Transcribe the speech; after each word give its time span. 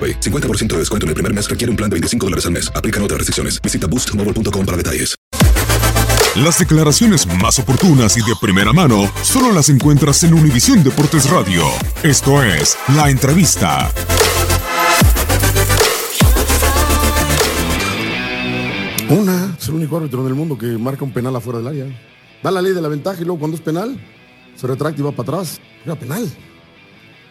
AroPay. 0.00 0.20
50% 0.20 0.68
de 0.68 0.78
descuento 0.78 1.04
en 1.04 1.08
el 1.08 1.14
primer 1.14 1.34
mes 1.34 1.50
requiere 1.50 1.70
un 1.70 1.76
plan 1.76 1.90
de 1.90 1.94
25 1.94 2.26
dólares 2.26 2.46
al 2.46 2.52
mes. 2.52 2.72
Aplican 2.74 3.02
otras 3.02 3.18
restricciones. 3.18 3.60
Visita 3.60 3.86
boostmobile.com 3.86 4.64
para 4.64 4.76
detalles. 4.76 5.14
Las 6.36 6.60
declaraciones 6.60 7.26
más 7.26 7.58
oportunas 7.58 8.16
y 8.16 8.20
de 8.20 8.36
primera 8.40 8.72
mano 8.72 9.10
solo 9.22 9.52
las 9.52 9.68
encuentras 9.68 10.22
en 10.22 10.32
Univisión 10.32 10.84
Deportes 10.84 11.28
Radio. 11.28 11.64
Esto 12.04 12.40
es 12.44 12.78
La 12.94 13.10
Entrevista. 13.10 13.90
Una, 19.08 19.56
es 19.58 19.66
el 19.66 19.74
único 19.74 19.96
árbitro 19.96 20.22
del 20.22 20.34
mundo 20.34 20.56
que 20.56 20.66
marca 20.78 21.04
un 21.04 21.12
penal 21.12 21.34
afuera 21.34 21.58
del 21.58 21.66
área. 21.66 22.00
Da 22.44 22.52
la 22.52 22.62
ley 22.62 22.72
de 22.72 22.80
la 22.80 22.86
ventaja 22.86 23.20
y 23.20 23.24
luego 23.24 23.40
cuando 23.40 23.56
es 23.56 23.62
penal, 23.62 24.00
se 24.54 24.68
retracta 24.68 25.00
y 25.00 25.04
va 25.04 25.10
para 25.10 25.38
atrás. 25.38 25.60
Era 25.84 25.96
penal. 25.96 26.30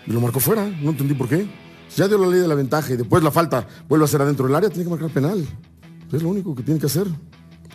Y 0.06 0.12
lo 0.12 0.20
marcó 0.20 0.42
fuera, 0.42 0.66
no 0.82 0.90
entendí 0.90 1.14
por 1.14 1.30
qué. 1.30 1.48
Ya 1.96 2.08
dio 2.08 2.18
la 2.18 2.28
ley 2.28 2.40
de 2.40 2.48
la 2.48 2.56
ventaja 2.56 2.94
y 2.94 2.98
después 2.98 3.24
la 3.24 3.32
falta 3.32 3.68
vuelve 3.88 4.06
a 4.06 4.08
ser 4.08 4.22
adentro 4.22 4.46
del 4.46 4.56
área, 4.56 4.70
tiene 4.70 4.86
que 4.86 4.90
marcar 4.90 5.10
penal. 5.10 5.46
Es 6.12 6.24
lo 6.24 6.30
único 6.30 6.56
que 6.56 6.64
tiene 6.64 6.80
que 6.80 6.88
hacer. 6.88 7.08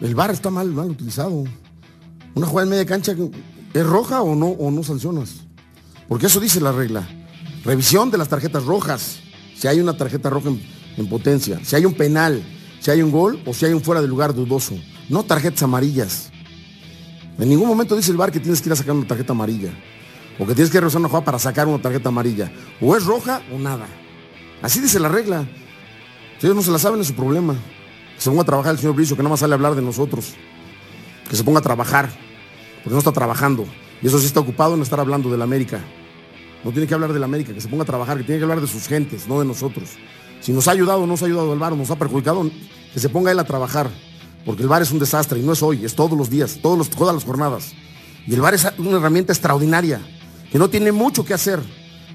El 0.01 0.15
VAR 0.15 0.31
está 0.31 0.51
mal, 0.51 0.69
mal 0.71 0.91
utilizado. 0.91 1.45
Una 2.35 2.47
jugada 2.47 2.65
en 2.65 2.71
media 2.71 2.87
cancha 2.87 3.15
es 3.73 3.87
roja 3.87 4.23
o 4.23 4.35
no, 4.35 4.49
o 4.49 4.71
no 4.71 4.83
sancionas. 4.83 5.47
Porque 6.09 6.27
eso 6.27 6.41
dice 6.41 6.61
la 6.61 6.73
regla. 6.73 7.09
Revisión 7.65 8.11
de 8.11 8.19
las 8.19 8.29
tarjetas 8.29 8.65
rojas. 8.65 9.21
Si 9.57 9.69
hay 9.69 9.81
una 9.81 9.97
tarjeta 9.97 10.31
roja 10.31 10.49
en, 10.49 10.61
en 10.97 11.09
potencia, 11.09 11.61
si 11.65 11.77
hay 11.77 11.85
un 11.85 11.95
penal, 11.95 12.43
si 12.81 12.91
hay 12.91 13.03
un 13.03 13.13
gol 13.13 13.41
o 13.47 13.55
si 13.55 13.67
hay 13.67 13.73
un 13.73 13.81
fuera 13.81 14.03
de 14.03 14.09
lugar 14.09 14.35
dudoso. 14.35 14.75
No 15.09 15.23
tarjetas 15.23 15.63
amarillas. 15.63 16.31
En 17.39 17.49
ningún 17.49 17.69
momento 17.69 17.97
dice 17.97 18.11
el 18.11 18.17
VAR 18.17 18.33
que 18.33 18.41
tienes 18.41 18.61
que 18.61 18.69
ir 18.69 18.73
a 18.73 18.77
sacar 18.77 18.95
una 18.95 19.07
tarjeta 19.07 19.33
amarilla. 19.33 19.71
O 20.39 20.47
que 20.47 20.55
tienes 20.55 20.71
que 20.71 20.81
revisar 20.81 20.99
una 20.99 21.09
jugada 21.09 21.25
para 21.25 21.39
sacar 21.39 21.69
una 21.69 21.81
tarjeta 21.81 22.09
amarilla. 22.09 22.53
O 22.81 22.97
es 22.97 23.05
roja 23.05 23.43
o 23.55 23.59
nada. 23.59 23.87
Así 24.63 24.81
dice 24.81 24.99
la 24.99 25.09
regla. 25.09 25.47
Si 26.39 26.47
ellos 26.47 26.57
no 26.57 26.63
se 26.63 26.71
la 26.71 26.79
saben 26.79 27.01
es 27.01 27.09
su 27.09 27.15
problema. 27.15 27.55
Que 28.15 28.21
se 28.21 28.31
ponga 28.31 28.43
a 28.43 28.47
trabajar 28.47 28.73
el 28.73 28.79
señor 28.79 28.95
Bricio, 28.95 29.17
que 29.17 29.23
no 29.23 29.29
más 29.29 29.41
sale 29.41 29.55
a 29.55 29.57
hablar 29.57 29.75
de 29.75 29.83
nosotros. 29.83 30.35
Que 31.29 31.37
se 31.37 31.45
ponga 31.45 31.61
a 31.61 31.63
trabajar. 31.63 32.11
Porque 32.77 32.91
no 32.91 32.99
está 32.99 33.13
trabajando. 33.13 33.67
Y 34.03 34.07
eso 34.07 34.19
sí 34.19 34.27
está 34.27 34.41
ocupado 34.41 34.75
en 34.75 34.83
estar 34.83 35.01
hablando 35.01 35.31
de 35.31 35.39
la 35.39 35.45
América. 35.45 35.81
No 36.65 36.71
tiene 36.71 36.87
que 36.87 36.95
hablar 36.95 37.13
de 37.13 37.19
la 37.19 37.27
América, 37.27 37.53
que 37.53 37.61
se 37.61 37.69
ponga 37.69 37.83
a 37.83 37.87
trabajar, 37.87 38.17
que 38.17 38.25
tiene 38.25 38.39
que 38.39 38.45
hablar 38.45 38.61
de 38.61 38.67
sus 38.67 38.87
gentes, 38.87 39.29
no 39.29 39.39
de 39.39 39.45
nosotros. 39.45 39.91
Si 40.41 40.53
nos 40.53 40.67
ha 40.69 40.73
ayudado 40.73 40.99
o 40.99 41.01
no 41.03 41.09
nos 41.09 41.23
ha 41.23 41.27
ayudado 41.27 41.53
el 41.53 41.59
VAR 41.59 41.77
nos 41.77 41.91
ha 41.91 41.97
perjudicado, 41.97 42.51
que 42.93 43.01
se 43.01 43.09
ponga 43.09 43.33
él 43.33 43.39
a 43.39 43.45
trabajar. 43.45 43.91
Porque 44.45 44.63
el 44.63 44.69
VAR 44.69 44.83
es 44.83 44.91
un 44.91 44.99
desastre 44.99 45.41
y 45.41 45.43
no 45.43 45.53
es 45.53 45.63
hoy, 45.63 45.85
es 45.85 45.95
todos 45.95 46.17
los 46.17 46.29
días, 46.29 46.59
todas 46.63 47.15
las 47.15 47.25
jornadas. 47.25 47.73
Y 48.27 48.35
el 48.35 48.41
VAR 48.41 48.55
es 48.55 48.67
una 48.79 48.99
herramienta 48.99 49.33
extraordinaria, 49.33 50.01
que 50.51 50.59
no 50.59 50.69
tiene 50.69 50.93
mucho 50.93 51.25
que 51.25 51.35
hacer. 51.35 51.61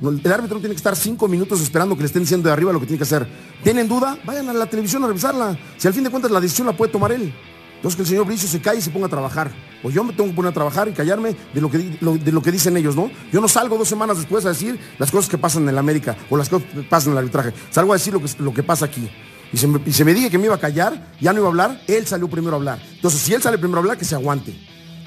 El 0.02 0.32
árbitro 0.32 0.56
no 0.56 0.62
tiene 0.62 0.70
que 0.70 0.78
estar 0.78 0.96
cinco 0.96 1.28
minutos 1.28 1.60
esperando 1.62 1.96
que 1.96 2.02
le 2.02 2.08
estén 2.08 2.22
diciendo 2.22 2.48
de 2.48 2.54
arriba 2.54 2.72
lo 2.72 2.80
que 2.80 2.86
tiene 2.86 2.98
que 2.98 3.04
hacer. 3.04 3.28
¿Tienen 3.64 3.88
duda? 3.88 4.18
Vayan 4.26 4.48
a 4.50 4.54
la 4.54 4.66
televisión 4.66 5.04
a 5.04 5.08
revisarla. 5.08 5.58
Si 5.78 5.88
al 5.88 5.94
fin 5.94 6.04
de 6.04 6.10
cuentas 6.10 6.32
la 6.32 6.40
decisión 6.40 6.68
la 6.68 6.78
puede 6.78 6.92
tomar 6.92 7.12
él. 7.12 7.34
Entonces 7.76 7.96
que 7.96 8.02
el 8.02 8.08
señor 8.08 8.26
Bricio 8.26 8.48
se 8.48 8.62
calle 8.62 8.80
y 8.80 8.82
se 8.82 8.92
ponga 8.92 9.08
a 9.08 9.10
trabajar. 9.10 9.52
O 9.84 9.90
yo 9.90 10.04
me 10.04 10.14
tengo 10.14 10.30
que 10.30 10.36
poner 10.36 10.52
a 10.52 10.54
trabajar 10.54 10.88
y 10.90 10.92
callarme 10.92 11.36
de 11.54 11.62
lo 11.62 11.70
que, 11.70 11.78
de 11.78 12.32
lo 12.32 12.42
que 12.42 12.52
dicen 12.52 12.76
ellos, 12.76 12.96
¿no? 12.96 13.10
Yo 13.32 13.40
no 13.40 13.48
salgo 13.48 13.78
dos 13.78 13.88
semanas 13.88 14.18
después 14.18 14.46
a 14.46 14.50
decir 14.50 14.80
las 14.98 15.12
cosas 15.12 15.30
que 15.30 15.38
pasan 15.38 15.68
en 15.68 15.76
la 15.76 15.80
América 15.80 16.18
o 16.30 16.36
las 16.36 16.50
cosas 16.50 16.68
que 16.74 16.81
pasan 16.84 17.12
en 17.12 17.18
el 17.18 17.18
arbitraje. 17.20 17.54
Salgo 17.70 17.94
a 17.94 17.96
decir 17.96 18.14
lo 18.14 18.22
que, 18.22 18.30
lo 18.40 18.54
que 18.54 18.64
pasa 18.64 18.86
aquí. 18.86 19.10
Y 19.52 19.58
se, 19.58 19.68
me, 19.68 19.81
y 19.86 19.92
se 19.92 20.06
me 20.06 20.14
dije 20.14 20.30
que 20.30 20.38
me 20.38 20.46
iba 20.46 20.56
a 20.56 20.60
callar, 20.60 21.14
ya 21.20 21.31
no 21.34 21.40
iba 21.40 21.48
a 21.48 21.52
hablar, 21.52 21.81
él 21.88 22.06
salió 22.06 22.30
primero 22.30 22.56
a 22.56 22.58
hablar. 22.58 22.80
Entonces, 22.96 23.22
si 23.22 23.34
él 23.34 23.42
sale 23.42 23.58
primero 23.58 23.80
a 23.80 23.81
hablar, 23.81 23.98
que 23.98 24.06
se 24.06 24.16
aguante. 24.16 24.54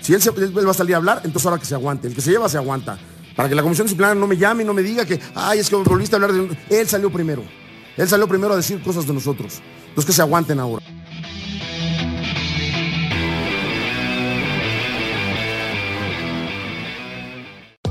Si 0.01 0.15
él, 0.15 0.23
se, 0.23 0.31
él 0.31 0.67
va 0.67 0.71
a 0.71 0.75
salir 0.75 0.95
a 0.95 0.99
hablar, 0.99 1.21
entonces 1.25 1.47
ahora 1.47 1.61
que 1.61 1.67
se 1.67 1.75
aguante. 1.75 2.09
El 2.09 2.15
que 2.15 2.21
se 2.21 2.31
lleva, 2.31 2.49
se 2.49 2.57
aguanta. 2.57 2.99
Para 3.37 3.48
que 3.48 3.54
la 3.54 3.62
comisión 3.62 3.87
disciplinaria 3.87 4.19
no 4.19 4.26
me 4.26 4.37
llame 4.37 4.62
y 4.62 4.66
no 4.66 4.75
me 4.75 4.82
diga 4.82 5.04
que, 5.04 5.19
ay, 5.34 5.59
es 5.59 5.69
que 5.69 5.76
volviste 5.76 6.15
a 6.15 6.19
hablar 6.19 6.32
de... 6.32 6.56
Él 6.70 6.88
salió 6.88 7.10
primero. 7.10 7.43
Él 7.97 8.09
salió 8.09 8.26
primero 8.26 8.54
a 8.54 8.56
decir 8.56 8.82
cosas 8.82 9.06
de 9.06 9.12
nosotros. 9.12 9.60
Entonces 9.88 10.06
que 10.06 10.12
se 10.12 10.22
aguanten 10.22 10.60
ahora. 10.60 10.84